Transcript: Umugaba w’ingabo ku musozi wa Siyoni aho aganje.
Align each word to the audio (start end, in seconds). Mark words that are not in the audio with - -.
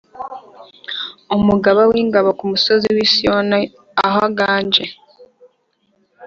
Umugaba 1.37 1.81
w’ingabo 1.91 2.29
ku 2.37 2.43
musozi 2.51 2.87
wa 2.97 3.05
Siyoni 3.11 3.61
aho 4.05 4.17
aganje. 4.29 4.83